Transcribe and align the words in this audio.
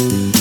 you 0.00 0.39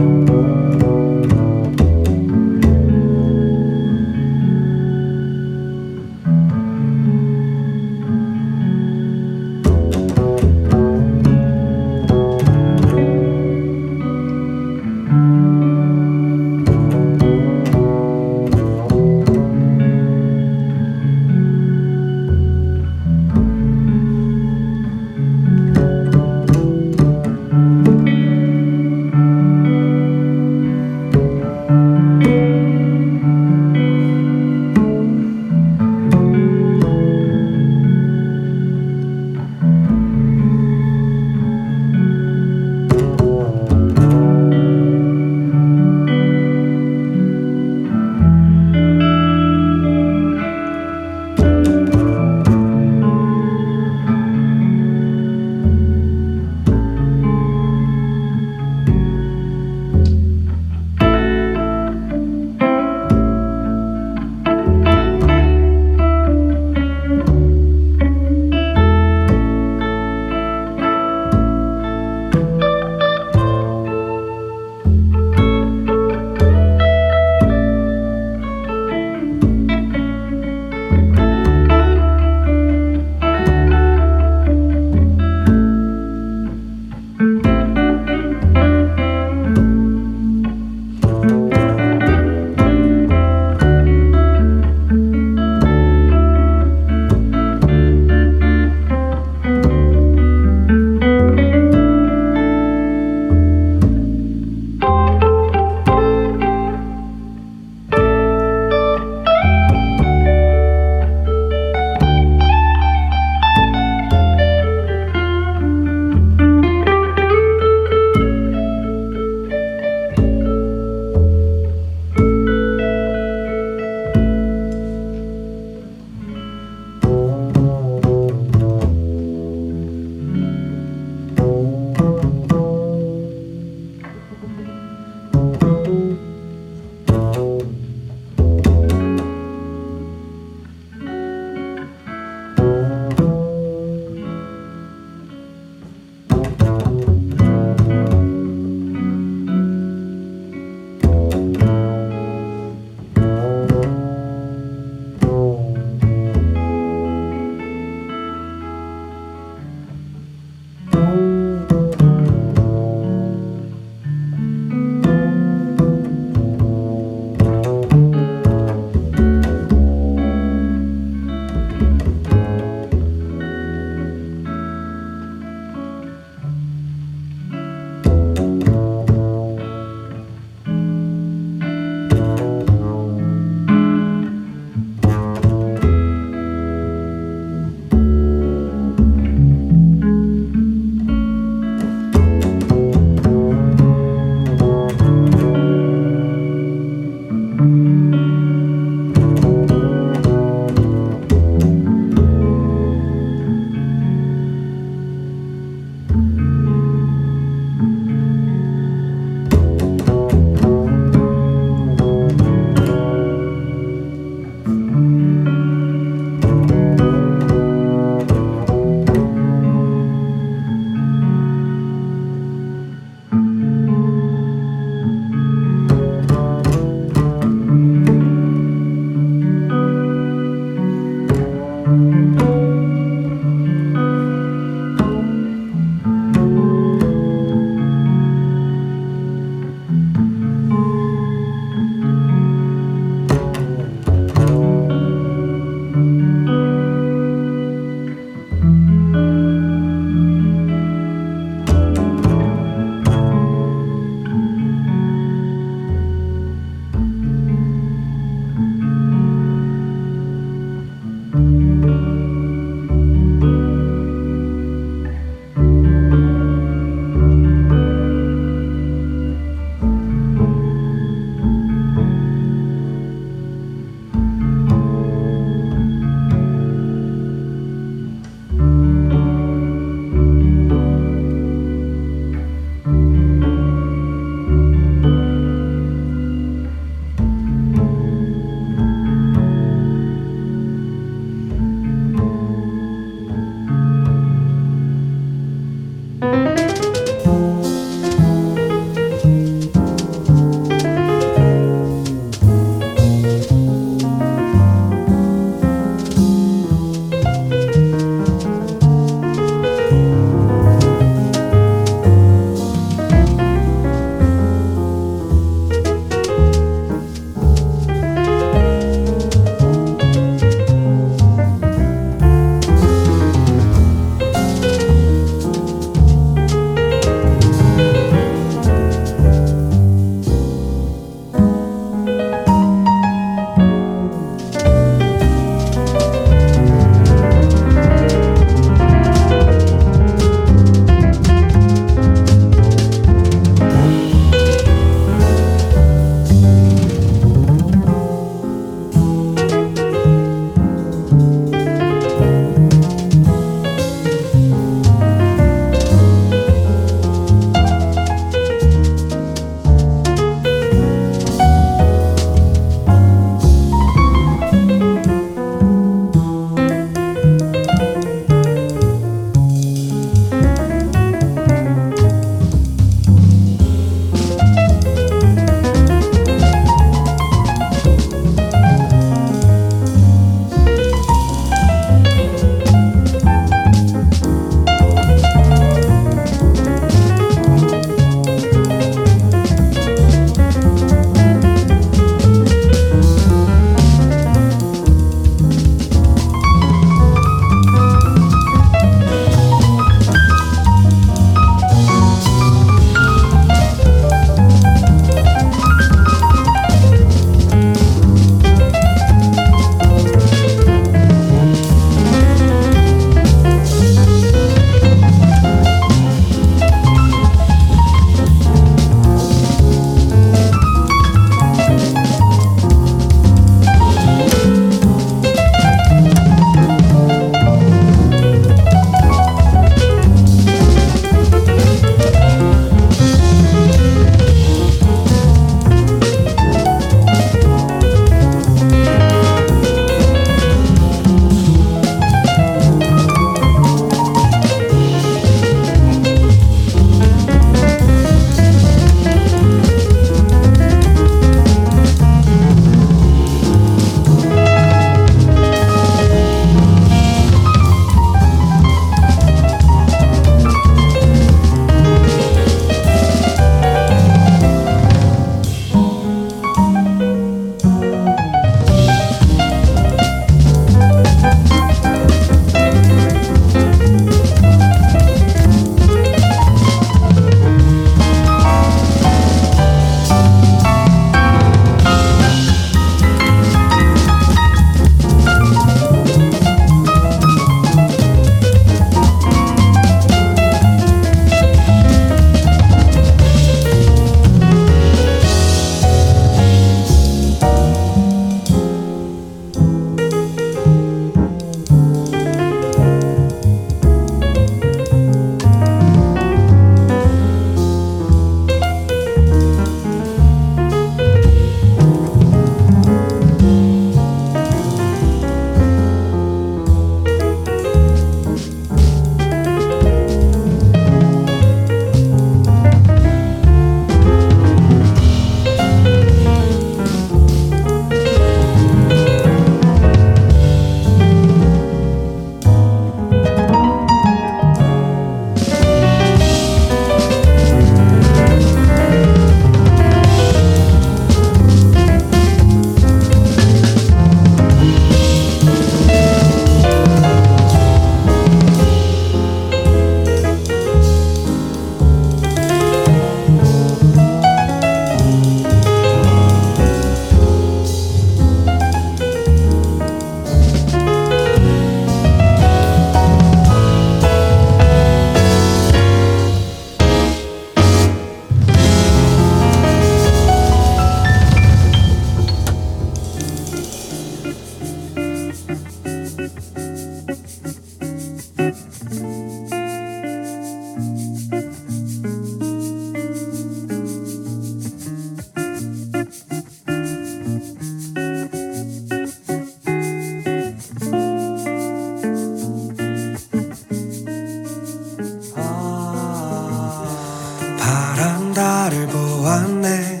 좋았네. 599.24 600.00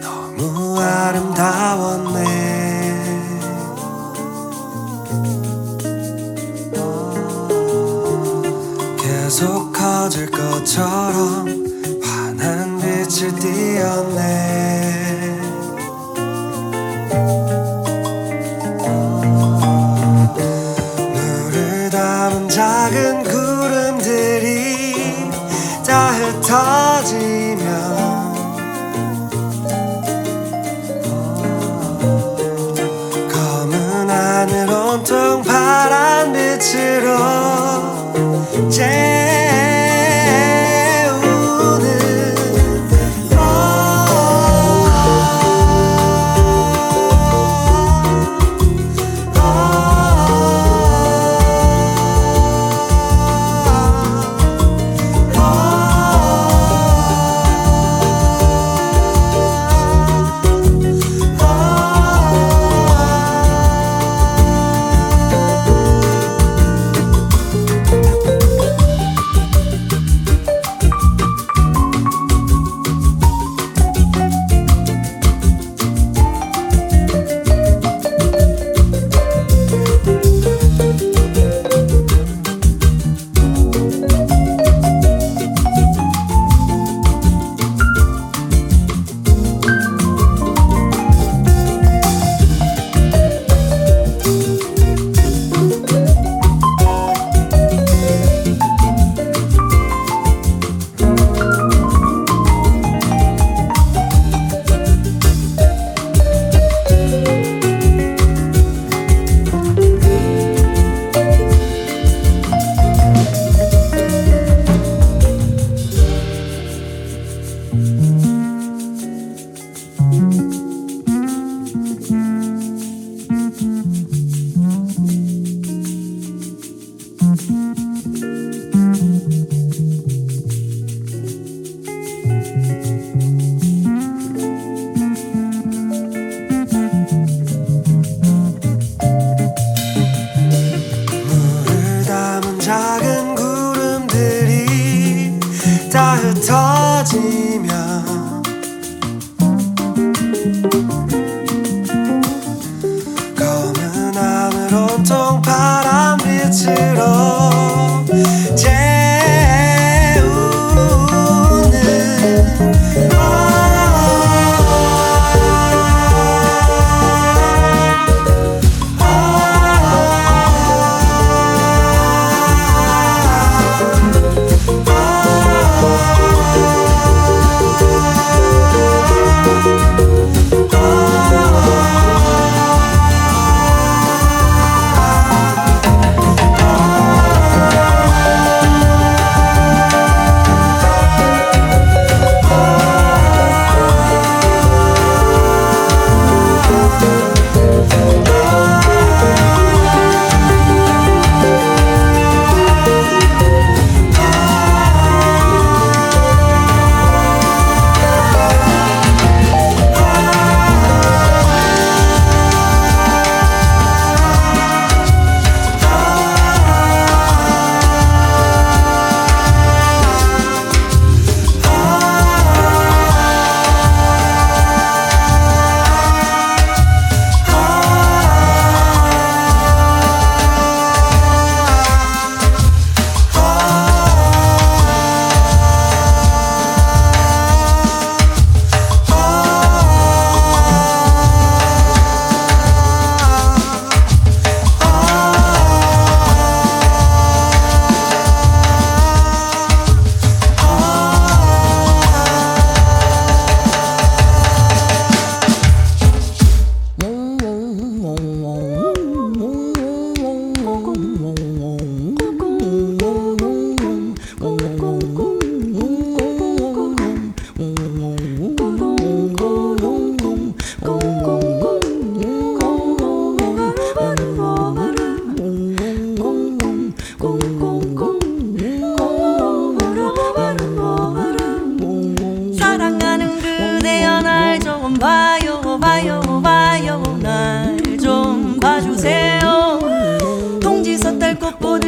너무 0.00 0.78
아름다웠네. 0.78 2.24
계속 8.96 9.72
커질 9.72 10.30
것처럼 10.30 11.48
환한 12.00 12.78
빛을 12.78 13.34
띄었네. 13.40 14.20
눈을 21.12 21.90
담은 21.90 22.48
작은 22.48 23.24
구름들이 23.24 24.94
따뜻한 25.84 26.89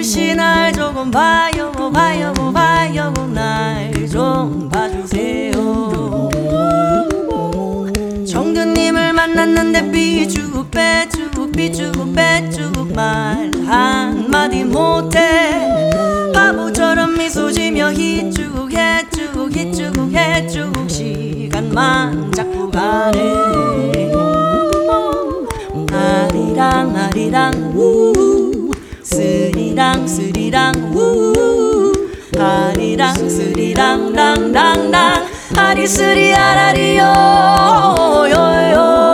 주신 0.03 0.37
날 0.37 0.73
조금 0.73 1.13
봐요 1.13 1.71
봐요 1.93 2.33
봐요. 2.53 3.13
날 3.33 4.09
좀 4.11 4.69
봐주세요. 4.69 5.53
정규님을 8.27 9.13
만났는데 9.13 9.93
삐죽 9.93 10.69
빼죽 10.73 11.53
삐죽 11.53 12.13
빼죽 12.17 12.93
말 12.93 13.49
한마디 13.65 14.65
못해. 14.65 15.69
바보처럼 16.35 17.17
미소 17.17 17.53
지며 17.53 17.93
희죽 17.93 18.73
해죽 18.73 19.57
희죽 19.57 20.13
해쭉 20.13 20.91
시간만 20.91 22.33
자꾸 22.33 22.69
가네. 22.73 24.11
아리랑 25.93 26.97
아리랑 26.97 27.62
리랑 30.53 30.93
스리랑 30.93 30.93
우 30.95 31.93
아리랑 32.39 33.15
스리랑 33.27 34.13
랑랑랑 34.13 35.27
아리스리 35.57 36.35
아라리요 36.35 37.05
요요 38.29 39.12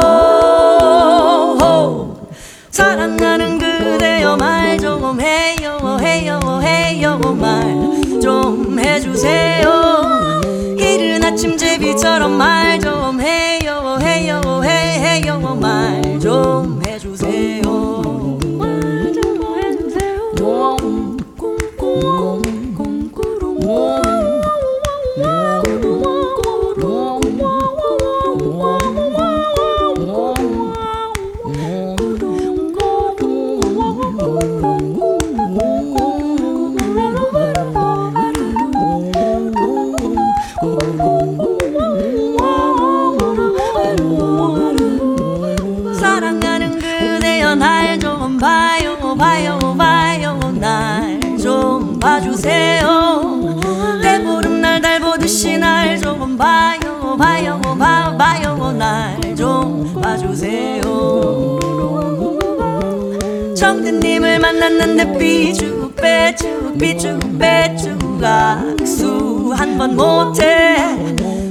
만났는데 64.89 65.19
삐죽 65.19 65.95
빼죽 65.97 66.79
삐죽 66.79 67.39
빼죽 67.39 68.23
악수 68.23 69.53
한 69.55 69.77
번 69.77 69.95
못해. 69.97 70.77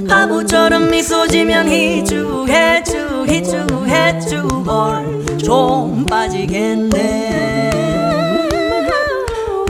바보처럼 0.08 0.90
미소 0.90 1.26
지면 1.26 1.68
희죽 1.68 2.48
해죽 2.48 3.28
희죽 3.28 3.86
해죽 3.86 4.46
뭘좀 4.64 6.06
빠지겠네. 6.06 7.70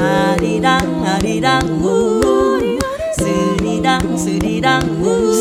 아리랑 0.00 1.04
아리랑 1.04 1.60
우 1.82 2.20
스리랑 3.18 4.16
스리랑 4.16 4.82
우. 5.02 5.38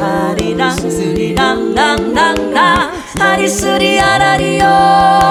아리랑 0.00 0.70
스리랑 0.76 1.74
랑랑랑. 1.74 2.92
아리스리 3.20 4.00
아라리요 4.00 5.23